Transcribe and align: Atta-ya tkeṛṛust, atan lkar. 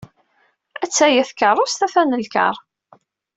Atta-ya 0.83 1.23
tkeṛṛust, 1.29 1.85
atan 1.85 2.17
lkar. 2.23 2.55